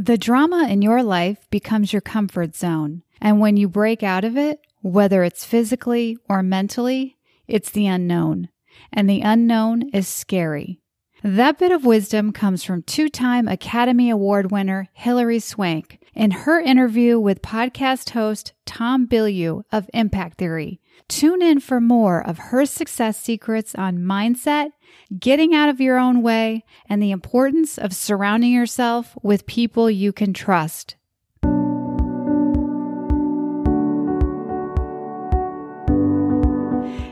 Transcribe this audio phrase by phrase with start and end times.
[0.00, 3.02] The drama in your life becomes your comfort zone.
[3.20, 7.16] And when you break out of it, whether it's physically or mentally,
[7.48, 8.48] it's the unknown.
[8.92, 10.78] And the unknown is scary.
[11.24, 16.60] That bit of wisdom comes from two time Academy Award winner Hilary Swank in her
[16.60, 20.80] interview with podcast host Tom Bilyeu of Impact Theory.
[21.06, 24.70] Tune in for more of her success secrets on mindset,
[25.18, 30.12] getting out of your own way, and the importance of surrounding yourself with people you
[30.12, 30.96] can trust.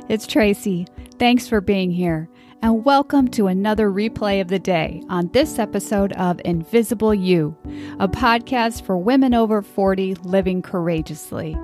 [0.08, 0.86] It's Tracy.
[1.18, 2.28] Thanks for being here,
[2.62, 7.56] and welcome to another replay of the day on this episode of Invisible You,
[7.98, 11.56] a podcast for women over 40 living courageously.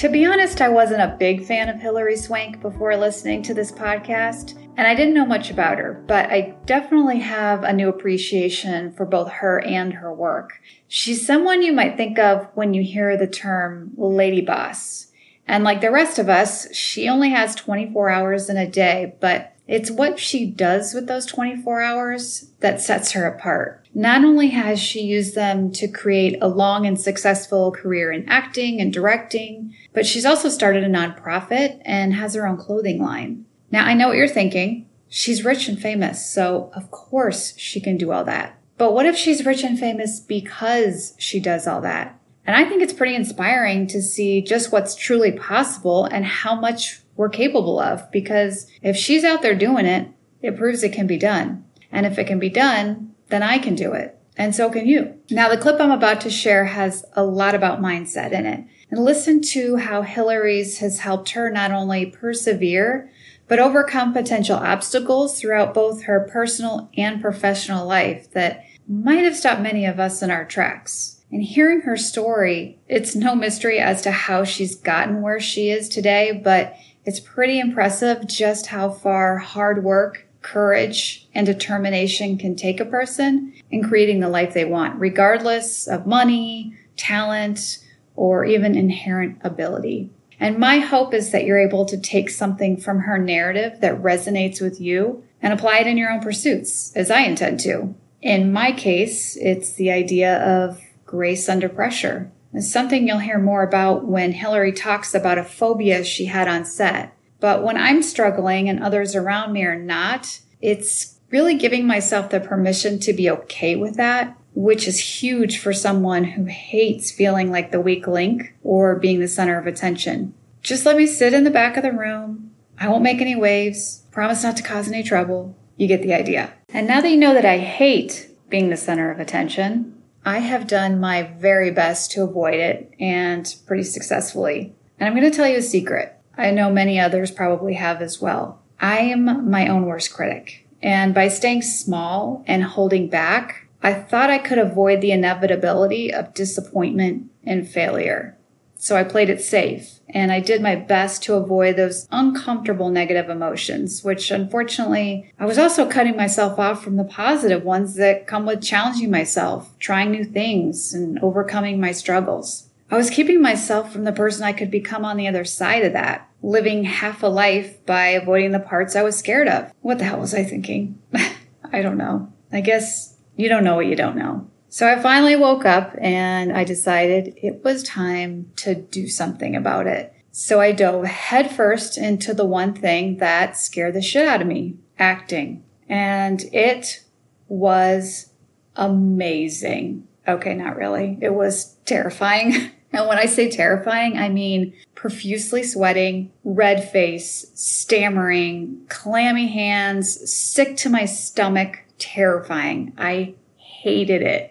[0.00, 3.70] To be honest, I wasn't a big fan of Hilary Swank before listening to this
[3.70, 8.92] podcast, and I didn't know much about her, but I definitely have a new appreciation
[8.92, 10.58] for both her and her work.
[10.88, 15.08] She's someone you might think of when you hear the term lady boss.
[15.46, 19.54] And like the rest of us, she only has 24 hours in a day, but
[19.70, 23.86] it's what she does with those 24 hours that sets her apart.
[23.94, 28.80] Not only has she used them to create a long and successful career in acting
[28.80, 33.44] and directing, but she's also started a nonprofit and has her own clothing line.
[33.70, 34.88] Now, I know what you're thinking.
[35.08, 38.58] She's rich and famous, so of course she can do all that.
[38.76, 42.18] But what if she's rich and famous because she does all that?
[42.44, 46.99] And I think it's pretty inspiring to see just what's truly possible and how much
[47.20, 50.08] we're capable of because if she's out there doing it,
[50.40, 51.62] it proves it can be done.
[51.92, 54.18] And if it can be done, then I can do it.
[54.38, 55.20] And so can you.
[55.30, 58.64] Now, the clip I'm about to share has a lot about mindset in it.
[58.90, 63.10] And listen to how Hilary's has helped her not only persevere,
[63.48, 69.60] but overcome potential obstacles throughout both her personal and professional life that might have stopped
[69.60, 71.20] many of us in our tracks.
[71.30, 75.88] And hearing her story, it's no mystery as to how she's gotten where she is
[75.88, 82.80] today, but it's pretty impressive just how far hard work courage and determination can take
[82.80, 87.78] a person in creating the life they want, regardless of money, talent,
[88.16, 90.10] or even inherent ability.
[90.38, 94.60] And my hope is that you're able to take something from her narrative that resonates
[94.60, 97.94] with you and apply it in your own pursuits, as I intend to.
[98.22, 102.30] In my case, it's the idea of grace under pressure.
[102.52, 106.64] It's something you'll hear more about when Hilary talks about a phobia she had on
[106.64, 107.16] set.
[107.38, 112.40] But when I'm struggling and others around me are not, it's really giving myself the
[112.40, 117.70] permission to be okay with that, which is huge for someone who hates feeling like
[117.70, 120.34] the weak link or being the center of attention.
[120.62, 122.50] Just let me sit in the back of the room.
[122.78, 124.02] I won't make any waves.
[124.10, 125.56] Promise not to cause any trouble.
[125.76, 126.52] You get the idea.
[126.68, 130.66] And now that you know that I hate being the center of attention, I have
[130.66, 134.74] done my very best to avoid it and pretty successfully.
[134.98, 136.14] And I'm going to tell you a secret.
[136.36, 138.60] I know many others probably have as well.
[138.80, 140.66] I am my own worst critic.
[140.82, 146.34] And by staying small and holding back, I thought I could avoid the inevitability of
[146.34, 148.36] disappointment and failure.
[148.76, 153.28] So I played it safe and I did my best to avoid those uncomfortable negative
[153.28, 158.46] emotions, which unfortunately I was also cutting myself off from the positive ones that come
[158.46, 162.68] with challenging myself, trying new things and overcoming my struggles.
[162.90, 165.92] I was keeping myself from the person I could become on the other side of
[165.92, 169.72] that, living half a life by avoiding the parts I was scared of.
[169.80, 171.00] What the hell was I thinking?
[171.72, 172.32] I don't know.
[172.52, 174.48] I guess you don't know what you don't know.
[174.70, 179.88] So I finally woke up and I decided it was time to do something about
[179.88, 180.14] it.
[180.30, 184.76] So I dove headfirst into the one thing that scared the shit out of me
[184.96, 185.64] acting.
[185.88, 187.04] And it
[187.48, 188.30] was
[188.76, 190.06] amazing.
[190.28, 191.18] Okay, not really.
[191.20, 192.70] It was terrifying.
[192.92, 200.76] And when I say terrifying, I mean profusely sweating, red face, stammering, clammy hands, sick
[200.78, 202.92] to my stomach, terrifying.
[202.98, 204.49] I hated it.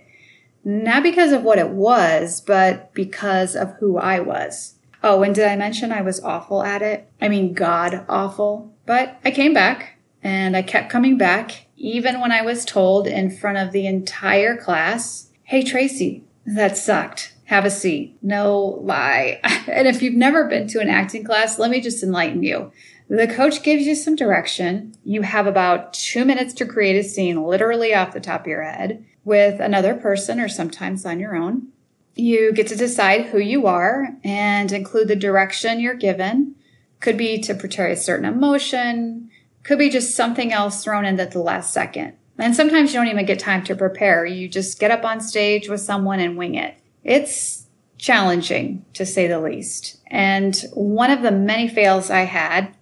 [0.69, 4.75] Not because of what it was, but because of who I was.
[5.01, 7.09] Oh, and did I mention I was awful at it?
[7.19, 8.71] I mean, God awful.
[8.85, 13.35] But I came back and I kept coming back, even when I was told in
[13.35, 18.15] front of the entire class, Hey, Tracy, that sucked have a seat.
[18.21, 19.39] No lie.
[19.67, 22.71] and if you've never been to an acting class, let me just enlighten you.
[23.09, 24.93] The coach gives you some direction.
[25.03, 28.61] You have about two minutes to create a scene literally off the top of your
[28.61, 31.69] head with another person or sometimes on your own.
[32.15, 36.55] You get to decide who you are and include the direction you're given.
[36.99, 39.31] Could be to portray a certain emotion,
[39.63, 42.13] could be just something else thrown in at the last second.
[42.37, 44.25] And sometimes you don't even get time to prepare.
[44.25, 46.77] You just get up on stage with someone and wing it.
[47.03, 47.67] It's
[47.97, 49.99] challenging to say the least.
[50.07, 52.75] And one of the many fails I had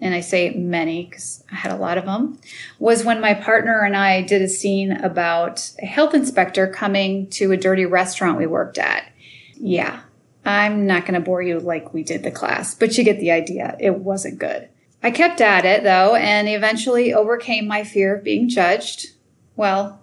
[0.00, 2.38] and I say many because I had a lot of them,
[2.78, 7.52] was when my partner and I did a scene about a health inspector coming to
[7.52, 9.04] a dirty restaurant we worked at.
[9.54, 10.00] Yeah,
[10.44, 13.32] I'm not going to bore you like we did the class, but you get the
[13.32, 13.76] idea.
[13.80, 14.68] It wasn't good.
[15.02, 19.06] I kept at it though and eventually overcame my fear of being judged.
[19.56, 20.02] Well,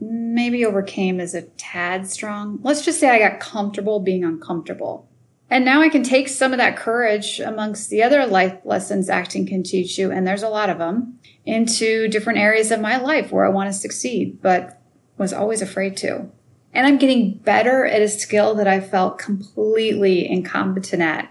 [0.00, 2.58] maybe overcame is a tad strong.
[2.62, 5.08] Let's just say I got comfortable being uncomfortable.
[5.52, 9.44] And now I can take some of that courage amongst the other life lessons acting
[9.44, 13.30] can teach you, and there's a lot of them, into different areas of my life
[13.30, 14.80] where I want to succeed, but
[15.18, 16.30] was always afraid to.
[16.72, 21.30] And I'm getting better at a skill that I felt completely incompetent at.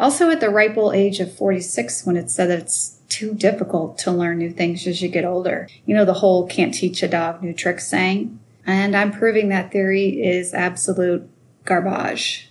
[0.00, 3.98] Also at the ripe old age of 46 when it's said that it's too difficult
[3.98, 5.68] to learn new things as you get older.
[5.86, 8.36] You know, the whole can't teach a dog new tricks saying.
[8.66, 11.30] And I'm proving that theory is absolute
[11.64, 12.50] garbage.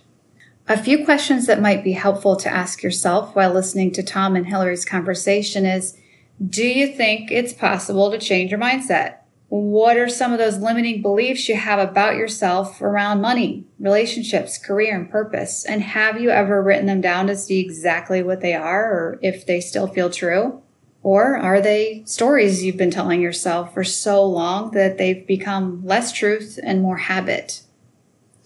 [0.66, 4.46] A few questions that might be helpful to ask yourself while listening to Tom and
[4.46, 5.98] Hilary's conversation is
[6.42, 9.16] Do you think it's possible to change your mindset?
[9.50, 14.96] What are some of those limiting beliefs you have about yourself around money, relationships, career,
[14.96, 15.66] and purpose?
[15.66, 19.44] And have you ever written them down to see exactly what they are or if
[19.44, 20.62] they still feel true?
[21.02, 26.10] Or are they stories you've been telling yourself for so long that they've become less
[26.10, 27.63] truth and more habit?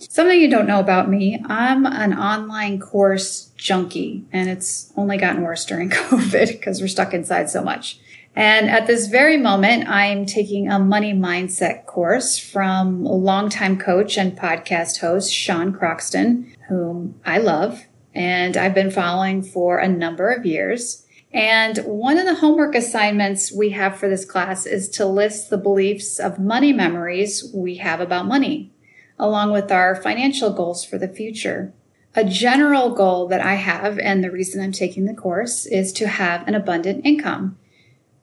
[0.00, 5.42] Something you don't know about me, I'm an online course junkie, and it's only gotten
[5.42, 7.98] worse during COVID because we're stuck inside so much.
[8.36, 14.38] And at this very moment, I'm taking a money mindset course from longtime coach and
[14.38, 17.84] podcast host Sean Croxton, whom I love
[18.14, 21.06] and I've been following for a number of years.
[21.32, 25.58] And one of the homework assignments we have for this class is to list the
[25.58, 28.72] beliefs of money memories we have about money
[29.18, 31.72] along with our financial goals for the future.
[32.14, 36.08] A general goal that I have, and the reason I'm taking the course, is to
[36.08, 37.58] have an abundant income.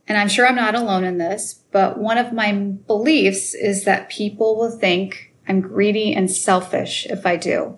[0.07, 4.09] And I'm sure I'm not alone in this, but one of my beliefs is that
[4.09, 7.77] people will think I'm greedy and selfish if I do.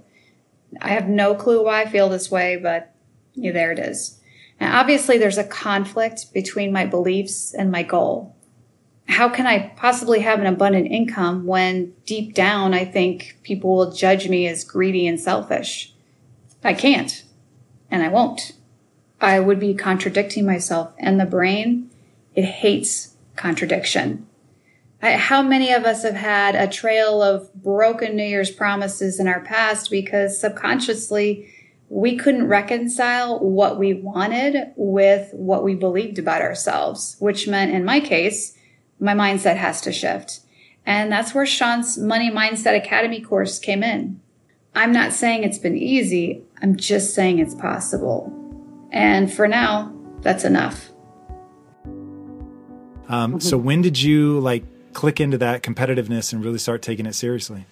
[0.81, 2.93] I have no clue why I feel this way, but
[3.33, 4.19] yeah, there it is.
[4.59, 8.36] And obviously, there's a conflict between my beliefs and my goal
[9.07, 13.91] how can I possibly have an abundant income when deep down I think people will
[13.91, 15.93] judge me as greedy and selfish?
[16.63, 17.23] I can't,
[17.89, 18.53] and I won't.
[19.21, 21.89] I would be contradicting myself, and the brain,
[22.35, 24.27] it hates contradiction.
[25.01, 29.27] I, how many of us have had a trail of broken New Year's promises in
[29.27, 31.53] our past because subconsciously
[31.89, 37.85] we couldn't reconcile what we wanted with what we believed about ourselves, which meant in
[37.85, 38.56] my case,
[38.99, 40.41] my mindset has to shift.
[40.85, 44.21] And that's where Sean's Money Mindset Academy course came in.
[44.73, 48.33] I'm not saying it's been easy, I'm just saying it's possible.
[48.91, 50.89] And for now, that's enough.
[53.09, 53.39] Um, mm-hmm.
[53.39, 54.63] So when did you like
[54.93, 57.65] click into that competitiveness and really start taking it seriously?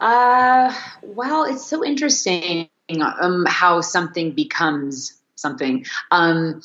[0.00, 2.68] Uh, well, it's so interesting
[3.00, 5.84] um, how something becomes something.
[6.10, 6.62] Um,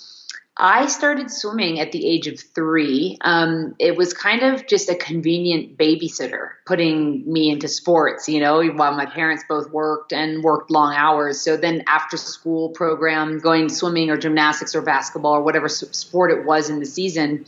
[0.60, 3.18] I started swimming at the age of three.
[3.22, 8.64] Um, it was kind of just a convenient babysitter putting me into sports, you know,
[8.72, 11.40] while my parents both worked and worked long hours.
[11.40, 16.44] So then after school program, going swimming or gymnastics or basketball or whatever sport it
[16.44, 17.46] was in the season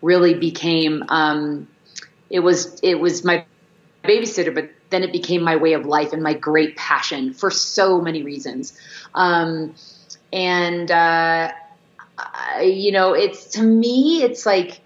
[0.00, 1.66] really became, um,
[2.30, 3.44] it was, it was my
[4.04, 8.00] babysitter, but then it became my way of life and my great passion for so
[8.00, 8.78] many reasons.
[9.12, 9.74] Um,
[10.32, 11.52] and, uh,
[12.62, 14.80] you know, it's to me, it's like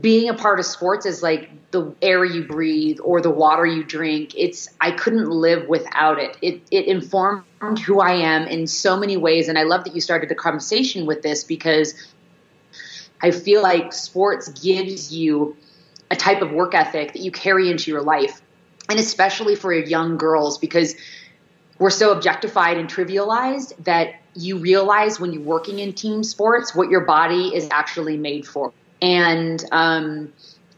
[0.00, 3.82] being a part of sports is like the air you breathe or the water you
[3.82, 4.34] drink.
[4.36, 6.36] It's I couldn't live without it.
[6.42, 7.44] It it informed
[7.86, 11.06] who I am in so many ways, and I love that you started the conversation
[11.06, 11.94] with this because
[13.22, 15.56] I feel like sports gives you
[16.10, 18.42] a type of work ethic that you carry into your life,
[18.90, 20.94] and especially for young girls because
[21.78, 26.90] we're so objectified and trivialized that you realize when you're working in team sports what
[26.90, 28.72] your body is actually made for.
[29.00, 30.32] And, um,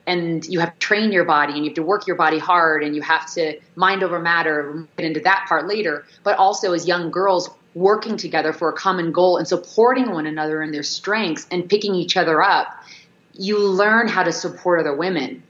[0.07, 2.83] and you have to train your body and you have to work your body hard
[2.83, 4.87] and you have to mind over matter.
[4.97, 6.05] Get into that part later.
[6.23, 10.63] But also, as young girls, working together for a common goal and supporting one another
[10.63, 12.69] in their strengths and picking each other up,
[13.35, 15.43] you learn how to support other women.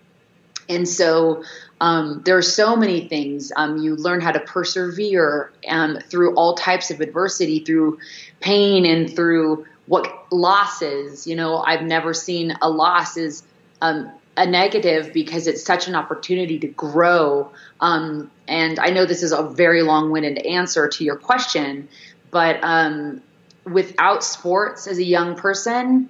[0.68, 1.44] And so
[1.80, 3.52] um, there are so many things.
[3.54, 7.98] Um, you learn how to persevere um, through all types of adversity, through
[8.40, 11.26] pain, and through what losses.
[11.26, 13.42] You know, I've never seen a loss as
[13.82, 17.50] um, a negative because it's such an opportunity to grow.
[17.80, 21.88] Um, and I know this is a very long winded answer to your question,
[22.30, 23.20] but um,
[23.64, 26.08] without sports as a young person,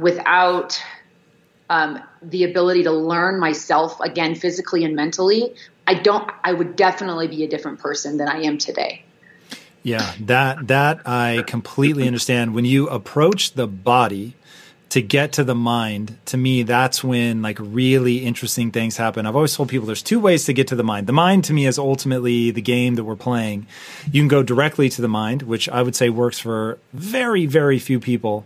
[0.00, 0.82] without
[1.68, 5.54] um, the ability to learn myself again physically and mentally,
[5.86, 6.30] I don't.
[6.44, 9.02] I would definitely be a different person than I am today.
[9.82, 12.54] Yeah, that that I completely understand.
[12.54, 14.34] When you approach the body
[14.88, 19.26] to get to the mind, to me, that's when like really interesting things happen.
[19.26, 21.06] I've always told people there's two ways to get to the mind.
[21.06, 23.66] The mind to me is ultimately the game that we're playing.
[24.10, 27.78] You can go directly to the mind, which I would say works for very, very
[27.78, 28.44] few people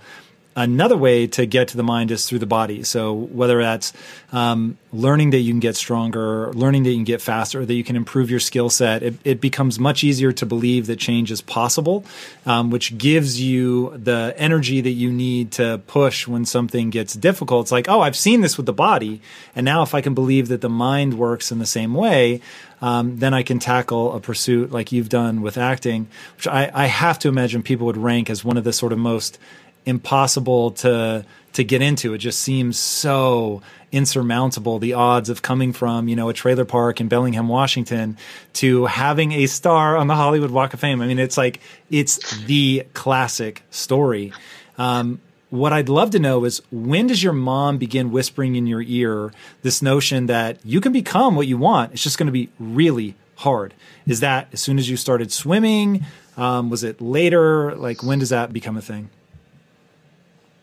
[0.63, 2.83] another way to get to the mind is through the body.
[2.83, 3.93] So whether that's
[4.33, 7.85] um, learning that you can get stronger, learning that you can get faster, that you
[7.85, 11.41] can improve your skill set, it, it, becomes much easier to believe that change is
[11.41, 12.05] possible,
[12.47, 17.65] um, which gives you the energy that you need to push when something gets difficult.
[17.65, 19.21] It's like, oh, I've seen this with the body,
[19.55, 22.41] and now if I can believe that the mind works in the same way.
[22.83, 26.87] Um, then I can tackle a pursuit like you've done with acting, which I, I
[26.87, 29.39] have to imagine people would rank as one of the sort of most
[29.87, 32.15] impossible to to get into.
[32.15, 37.01] It just seems so insurmountable the odds of coming from you know a trailer park
[37.01, 38.17] in Bellingham, Washington,
[38.55, 41.01] to having a star on the Hollywood Walk of Fame.
[41.01, 41.61] I mean, it's like
[41.91, 44.33] it's the classic story.
[44.79, 45.21] Um,
[45.51, 49.33] what I'd love to know is when does your mom begin whispering in your ear
[49.63, 51.93] this notion that you can become what you want?
[51.93, 53.75] It's just going to be really hard.
[54.07, 56.05] Is that as soon as you started swimming?
[56.37, 57.75] Um, was it later?
[57.75, 59.11] Like when does that become a thing?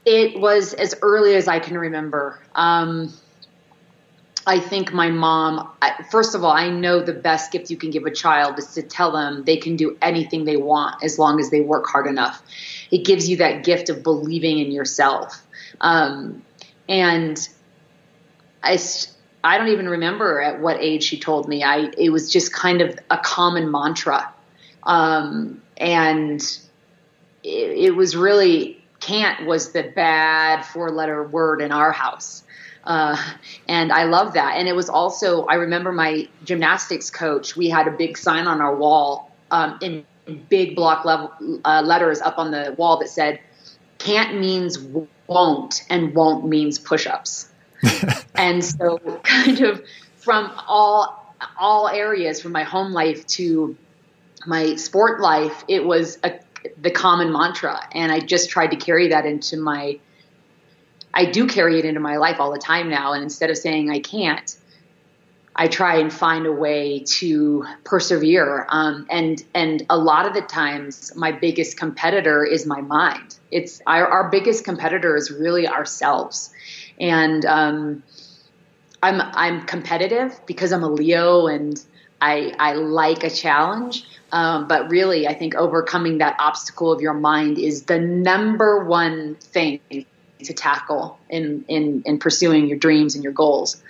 [0.10, 2.40] It was as early as I can remember.
[2.56, 3.12] Um,
[4.46, 5.70] I think my mom,
[6.10, 8.84] first of all, I know the best gift you can give a child is to
[8.84, 12.42] tell them they can do anything they want as long as they work hard enough.
[12.90, 15.46] It gives you that gift of believing in yourself.
[15.82, 16.42] Um,
[16.88, 17.38] and
[18.64, 18.80] I,
[19.44, 21.66] I don't even remember at what age she told me.
[21.66, 24.34] I, it was just kind of a common mantra.
[24.84, 26.40] Um, and
[27.44, 32.44] it, it was really can't was the bad four letter word in our house.
[32.84, 33.18] Uh,
[33.68, 34.58] and I love that.
[34.58, 38.62] And it was also, I remember my gymnastics coach, we had a big sign on
[38.62, 40.06] our wall um, in
[40.50, 41.32] big block level
[41.64, 43.40] uh, letters up on the wall that said,
[43.98, 44.78] can't means
[45.28, 47.50] won't, and won't means push ups.
[48.36, 49.84] and so, kind of
[50.18, 53.78] from all all areas, from my home life to
[54.46, 56.32] my sport life, it was a
[56.82, 57.80] the common mantra.
[57.94, 60.00] And I just tried to carry that into my,
[61.14, 63.14] I do carry it into my life all the time now.
[63.14, 64.56] And instead of saying I can't,
[65.60, 68.68] I try and find a way to persevere.
[68.70, 73.36] Um, and and a lot of the times, my biggest competitor is my mind.
[73.50, 76.54] It's our, our biggest competitor is really ourselves.
[77.00, 78.04] And um,
[79.02, 81.84] I'm I'm competitive because I'm a Leo and
[82.22, 84.06] I I like a challenge.
[84.32, 89.36] Um, but really, I think overcoming that obstacle of your mind is the number one
[89.36, 89.80] thing
[90.44, 93.82] to tackle in, in, in pursuing your dreams and your goals.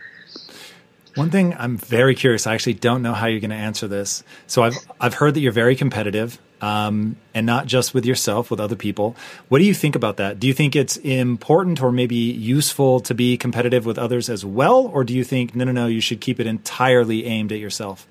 [1.15, 2.45] One thing I'm very curious.
[2.45, 4.23] I actually don't know how you're going to answer this.
[4.45, 8.59] So I've I've heard that you're very competitive, um, and not just with yourself, with
[8.59, 9.15] other people.
[9.49, 10.39] What do you think about that?
[10.39, 14.91] Do you think it's important or maybe useful to be competitive with others as well,
[14.93, 18.05] or do you think no, no, no, you should keep it entirely aimed at yourself?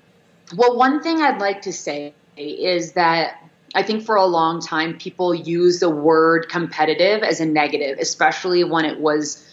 [0.55, 3.43] Well, one thing I'd like to say is that
[3.75, 8.63] I think for a long time people use the word competitive as a negative, especially
[8.63, 9.45] when it was,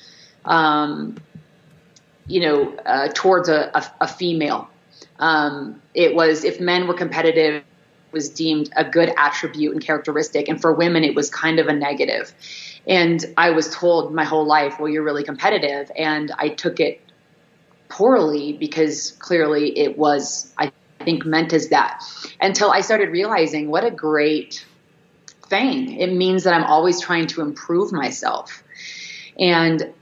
[0.44, 1.16] um,
[2.26, 4.68] you know, uh, towards a, a, a female.
[5.18, 7.64] Um, it was if men were competitive
[8.12, 11.72] was deemed a good attribute and characteristic, and for women it was kind of a
[11.72, 12.32] negative.
[12.86, 17.00] And I was told my whole life, well, you're really competitive, and I took it
[17.88, 20.72] poorly because clearly it was I
[21.04, 22.02] think meant is that
[22.40, 24.64] until I started realizing what a great
[25.46, 26.00] thing.
[26.00, 28.62] It means that I'm always trying to improve myself.
[29.38, 29.92] And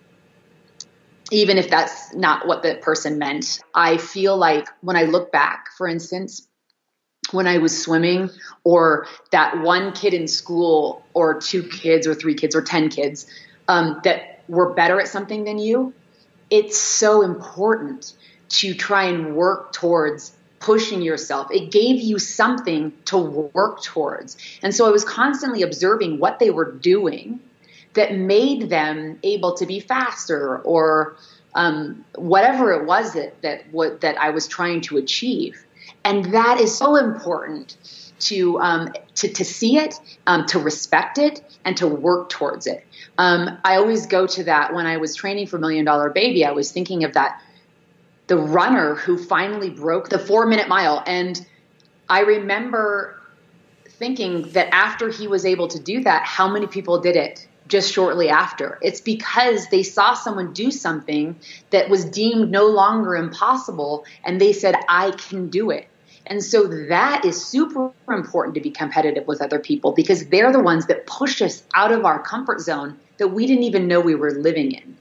[1.31, 5.69] even if that's not what the person meant, I feel like when I look back,
[5.77, 6.47] for instance,
[7.31, 8.31] when I was swimming,
[8.65, 13.27] or that one kid in school, or two kids, or three kids, or 10 kids
[13.69, 15.95] um, that were better at something than you,
[16.51, 18.15] it's so important
[18.49, 21.49] to try and work towards pushing yourself.
[21.51, 24.37] It gave you something to work towards.
[24.63, 27.41] And so I was constantly observing what they were doing
[27.95, 31.17] that made them able to be faster or
[31.55, 35.63] um, whatever it was that that what that I was trying to achieve.
[36.05, 37.77] And that is so important
[38.21, 39.95] to um, to to see it,
[40.27, 42.87] um, to respect it, and to work towards it.
[43.19, 46.45] Um, I always go to that when I was training for Million Dollar Baby.
[46.45, 47.43] I was thinking of that
[48.33, 51.05] the runner who finally broke the four minute mile.
[51.07, 51.47] And
[52.09, 53.21] I remember
[53.87, 57.93] thinking that after he was able to do that, how many people did it just
[57.93, 58.79] shortly after?
[58.81, 61.37] It's because they saw someone do something
[61.69, 65.87] that was deemed no longer impossible and they said, I can do it.
[66.25, 70.61] And so that is super important to be competitive with other people because they're the
[70.61, 74.15] ones that push us out of our comfort zone that we didn't even know we
[74.15, 74.97] were living in.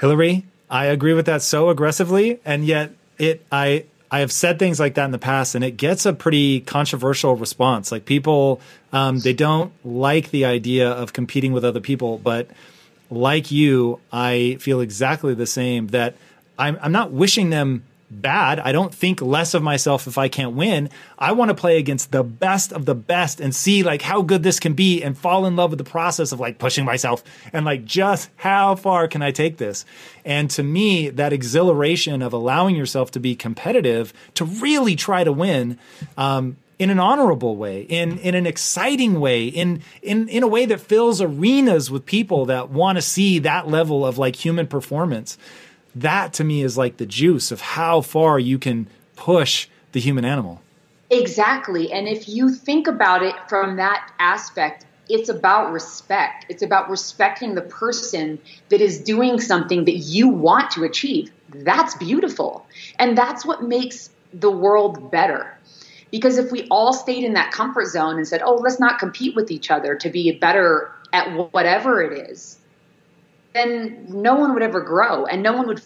[0.00, 0.44] Hilary,
[0.74, 4.94] I agree with that so aggressively, and yet it I I have said things like
[4.94, 7.92] that in the past, and it gets a pretty controversial response.
[7.92, 8.60] Like people,
[8.92, 12.48] um, they don't like the idea of competing with other people, but
[13.08, 15.86] like you, I feel exactly the same.
[15.88, 16.16] That
[16.58, 18.60] I'm I'm not wishing them bad.
[18.60, 20.90] I don't think less of myself if I can't win.
[21.18, 24.42] I want to play against the best of the best and see like how good
[24.42, 27.64] this can be and fall in love with the process of like pushing myself and
[27.64, 29.84] like just how far can I take this?
[30.24, 35.32] And to me, that exhilaration of allowing yourself to be competitive, to really try to
[35.32, 35.78] win,
[36.16, 40.66] um, in an honorable way, in in an exciting way, in in in a way
[40.66, 45.38] that fills arenas with people that want to see that level of like human performance
[45.94, 50.24] that to me is like the juice of how far you can push the human
[50.24, 50.60] animal.
[51.10, 51.92] Exactly.
[51.92, 56.46] And if you think about it from that aspect, it's about respect.
[56.48, 58.38] It's about respecting the person
[58.70, 61.30] that is doing something that you want to achieve.
[61.50, 62.66] That's beautiful.
[62.98, 65.56] And that's what makes the world better.
[66.10, 69.36] Because if we all stayed in that comfort zone and said, oh, let's not compete
[69.36, 72.58] with each other to be better at whatever it is,
[73.54, 75.80] then no one would ever grow and no one would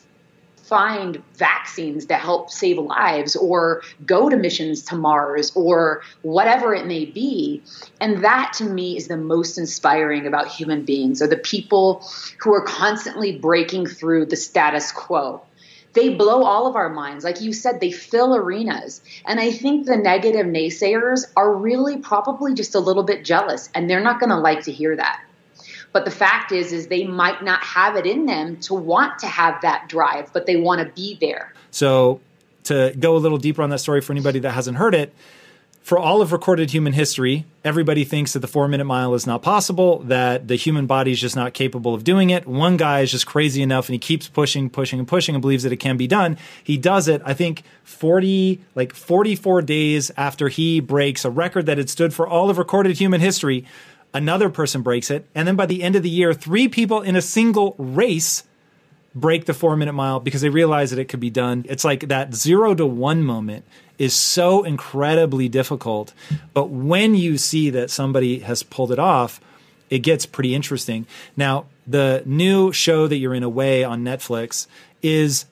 [0.57, 6.87] find vaccines that help save lives or go to missions to Mars or whatever it
[6.87, 7.63] may be.
[8.01, 12.03] And that to me is the most inspiring about human beings are the people
[12.41, 15.43] who are constantly breaking through the status quo.
[15.95, 17.25] They blow all of our minds.
[17.25, 19.01] Like you said, they fill arenas.
[19.25, 23.89] And I think the negative naysayers are really probably just a little bit jealous and
[23.89, 25.23] they're not going to like to hear that.
[25.93, 29.27] But the fact is, is they might not have it in them to want to
[29.27, 31.55] have that drive, but they want to be there.
[31.71, 32.21] So
[32.65, 35.15] to go a little deeper on that story for anybody that hasn't heard it,
[35.89, 39.41] for all of recorded human history, everybody thinks that the four minute mile is not
[39.41, 42.47] possible, that the human body is just not capable of doing it.
[42.47, 45.63] One guy is just crazy enough and he keeps pushing, pushing, and pushing and believes
[45.63, 46.37] that it can be done.
[46.63, 51.79] He does it, I think, 40, like 44 days after he breaks a record that
[51.79, 53.65] had stood for all of recorded human history
[54.15, 57.17] another person breaks it, and then by the end of the year, three people in
[57.17, 58.45] a single race
[59.15, 61.65] break the four minute mile because they realize that it could be done.
[61.69, 63.65] It's like that zero to one moment
[63.99, 66.13] is so incredibly difficult.
[66.55, 69.41] But when you see that somebody has pulled it off,
[69.91, 71.07] it gets pretty interesting.
[71.37, 74.67] Now, the new show that you're in Away on Netflix
[75.03, 75.47] is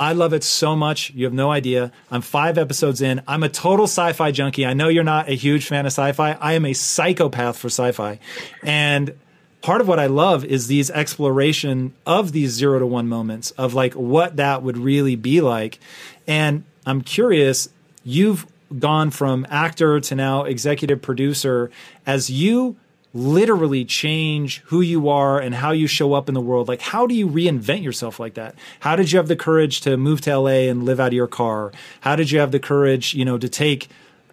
[0.00, 1.10] I love it so much.
[1.10, 1.90] You have no idea.
[2.10, 3.20] I'm five episodes in.
[3.26, 4.64] I'm a total sci fi junkie.
[4.64, 6.32] I know you're not a huge fan of sci fi.
[6.32, 8.20] I am a psychopath for sci fi.
[8.62, 9.14] And
[9.60, 13.74] part of what I love is these exploration of these zero to one moments of
[13.74, 15.80] like what that would really be like.
[16.28, 17.68] And I'm curious,
[18.04, 18.46] you've
[18.78, 21.70] gone from actor to now executive producer
[22.06, 22.76] as you
[23.14, 26.68] literally change who you are and how you show up in the world.
[26.68, 28.54] Like, how do you reinvent yourself like that?
[28.80, 31.26] How did you have the courage to move to LA and live out of your
[31.26, 31.72] car?
[32.02, 33.88] How did you have the courage, you know, to take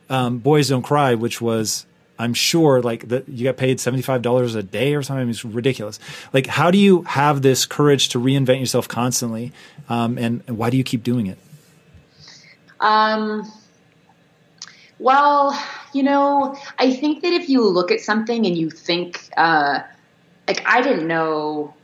[0.09, 1.85] um, Boys Don't Cry, which was,
[2.19, 5.29] I'm sure, like that you got paid seventy five dollars a day or something.
[5.29, 5.99] It's ridiculous.
[6.33, 9.51] Like, how do you have this courage to reinvent yourself constantly?
[9.89, 11.37] Um, and, and why do you keep doing it?
[12.79, 13.51] Um.
[15.05, 15.55] Well,
[15.93, 19.81] you know, I think that if you look at something and you think, uh,
[20.47, 21.75] like, I didn't know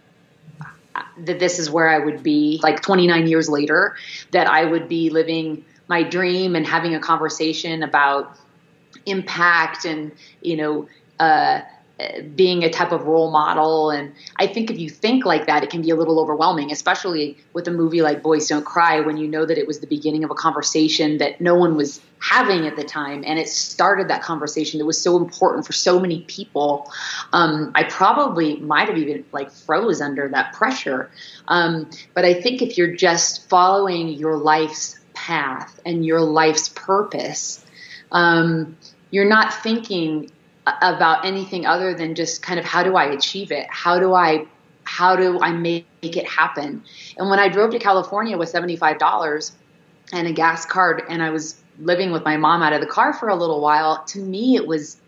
[1.20, 3.96] that this is where I would be like 29 years later,
[4.32, 8.40] that I would be living my dream and having a conversation about
[9.06, 11.62] impact and, you know, uh,
[12.36, 13.90] being a type of role model.
[13.90, 17.38] And I think if you think like that, it can be a little overwhelming, especially
[17.54, 20.24] with a movie like Boys Don't Cry, when you know that it was the beginning
[20.24, 23.24] of a conversation that no one was having at the time.
[23.26, 26.92] And it started that conversation that was so important for so many people.
[27.34, 31.10] Um, I probably might have even like froze under that pressure.
[31.48, 37.66] Um, but I think if you're just following your life's path and your life's purpose,
[38.12, 38.78] um,
[39.10, 40.32] you're not thinking
[40.66, 43.68] about anything other than just kind of how do I achieve it?
[43.70, 44.46] How do I
[44.84, 46.84] how do I make, it happen?
[47.18, 49.52] And when I drove to California with $75
[50.12, 53.14] and a gas card and I was living with my mom out of the car
[53.14, 55.00] for a little while, to me it was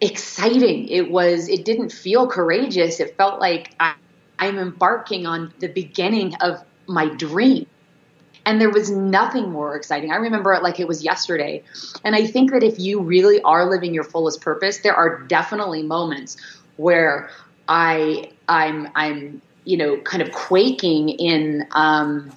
[0.00, 0.88] exciting.
[0.88, 3.00] It was it didn't feel courageous.
[3.00, 3.94] It felt like I,
[4.38, 7.66] I'm embarking on the beginning of my dream.
[8.48, 10.10] And there was nothing more exciting.
[10.10, 11.62] I remember it like it was yesterday.
[12.02, 15.82] And I think that if you really are living your fullest purpose, there are definitely
[15.82, 16.38] moments
[16.78, 17.28] where
[17.68, 22.32] I I'm I'm you know kind of quaking in um,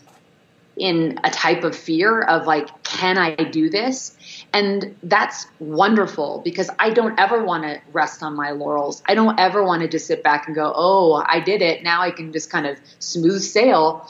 [0.75, 4.17] in a type of fear of like can I do this?
[4.51, 9.01] And that's wonderful because I don't ever want to rest on my laurels.
[9.07, 11.83] I don't ever want to just sit back and go, "Oh, I did it.
[11.83, 14.05] Now I can just kind of smooth sail."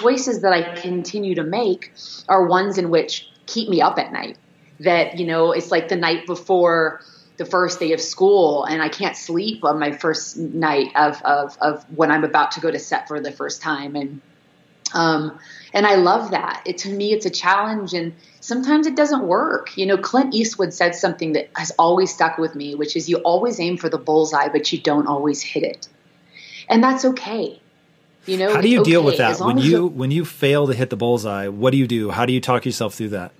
[0.00, 1.92] Choices that I continue to make
[2.28, 4.38] are ones in which keep me up at night.
[4.80, 7.02] That, you know, it's like the night before
[7.36, 11.56] the first day of school and I can't sleep on my first night of, of,
[11.60, 13.96] of when I'm about to go to set for the first time.
[13.96, 14.20] And,
[14.94, 15.38] um,
[15.72, 16.62] and I love that.
[16.66, 19.76] It, to me, it's a challenge and sometimes it doesn't work.
[19.76, 23.16] You know, Clint Eastwood said something that has always stuck with me, which is you
[23.18, 25.88] always aim for the bullseye, but you don't always hit it.
[26.68, 27.60] And that's okay.
[28.26, 30.90] You know, how do you deal with that when you when you fail to hit
[30.90, 31.48] the bullseye?
[31.48, 32.10] What do you do?
[32.10, 33.32] How do you talk yourself through that?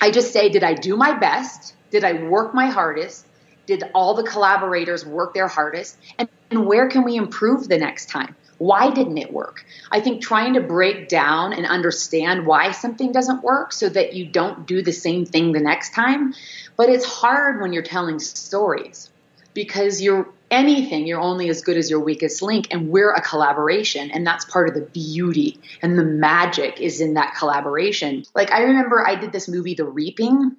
[0.00, 1.74] I just say, did I do my best?
[1.90, 3.26] Did I work my hardest?
[3.66, 5.98] Did all the collaborators work their hardest?
[6.18, 8.34] And, and where can we improve the next time?
[8.58, 9.64] Why didn't it work?
[9.90, 14.26] I think trying to break down and understand why something doesn't work so that you
[14.26, 16.34] don't do the same thing the next time.
[16.76, 19.10] But it's hard when you're telling stories
[19.54, 22.68] because you're anything, you're only as good as your weakest link.
[22.70, 24.10] And we're a collaboration.
[24.10, 28.24] And that's part of the beauty and the magic is in that collaboration.
[28.34, 30.56] Like I remember I did this movie, The Reaping,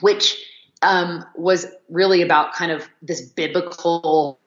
[0.00, 0.42] which
[0.82, 4.38] um, was really about kind of this biblical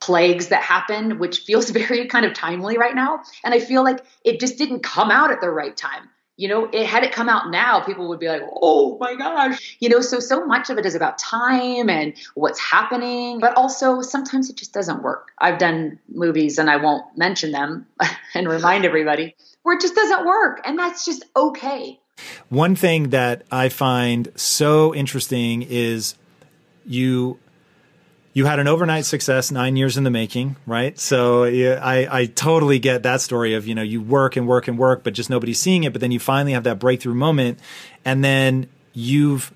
[0.00, 3.22] plagues that happened, which feels very kind of timely right now.
[3.42, 6.10] And I feel like it just didn't come out at the right time.
[6.36, 9.76] You know, it had it come out now, people would be like, "Oh my gosh!"
[9.80, 14.00] You know, so so much of it is about time and what's happening, but also
[14.00, 15.30] sometimes it just doesn't work.
[15.38, 17.86] I've done movies, and I won't mention them
[18.34, 22.00] and remind everybody where it just doesn't work, and that's just okay.
[22.48, 26.14] One thing that I find so interesting is
[26.86, 27.38] you
[28.34, 30.98] you had an overnight success, nine years in the making, right?
[30.98, 34.66] So yeah, I, I totally get that story of, you know, you work and work
[34.66, 35.92] and work, but just nobody's seeing it.
[35.92, 37.60] But then you finally have that breakthrough moment.
[38.04, 39.54] And then you've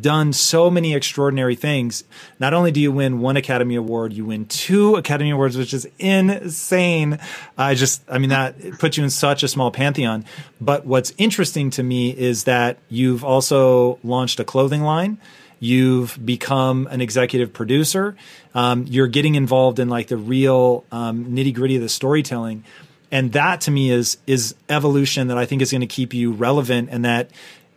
[0.00, 2.02] done so many extraordinary things.
[2.40, 5.88] Not only do you win one Academy Award, you win two Academy Awards, which is
[6.00, 7.20] insane.
[7.56, 10.24] I just, I mean, that puts you in such a small pantheon.
[10.60, 15.18] But what's interesting to me is that you've also launched a clothing line.
[15.58, 18.16] You've become an executive producer.
[18.54, 22.64] Um, you're getting involved in like the real um, nitty gritty of the storytelling.
[23.10, 26.32] And that to me is is evolution that I think is going to keep you
[26.32, 27.30] relevant and that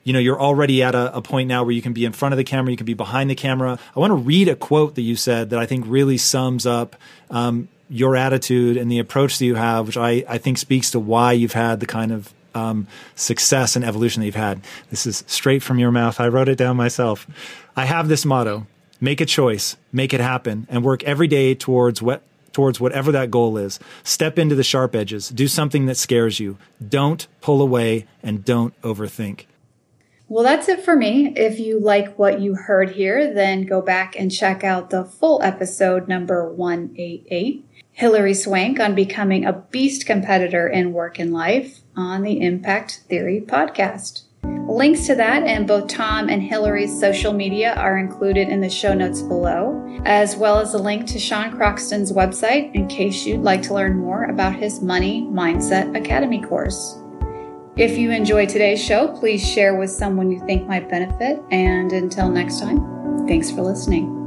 [0.03, 2.33] you know you're already at a, a, point now where you can be in front
[2.33, 4.95] of the camera you can be behind the camera i want to read a quote
[4.95, 6.95] that you said that i think really sums up
[7.29, 10.99] um, your attitude and the approach that you have which I, I think speaks to
[10.99, 15.23] why you've had the kind of um, success and evolution that you've had this is
[15.27, 17.27] straight from your mouth i wrote it down myself
[17.75, 18.65] i have this motto
[19.01, 23.31] make a choice make it happen and work every day towards what towards whatever that
[23.31, 23.79] goal is.
[24.03, 25.29] Step into the sharp edges.
[25.29, 26.57] Do something that scares you.
[26.85, 29.45] Don't pull away and don't overthink.
[30.27, 31.33] Well, that's it for me.
[31.35, 35.41] If you like what you heard here, then go back and check out the full
[35.41, 37.65] episode number 188
[37.99, 43.43] Hilary Swank on becoming a beast competitor in work and life on the Impact Theory
[43.45, 44.21] podcast.
[44.69, 48.93] Links to that and both Tom and Hilary's social media are included in the show
[48.93, 53.61] notes below, as well as a link to Sean Croxton's website in case you'd like
[53.63, 56.97] to learn more about his Money Mindset Academy course.
[57.75, 61.41] If you enjoyed today's show, please share with someone you think might benefit.
[61.51, 64.18] And until next time, thanks for listening.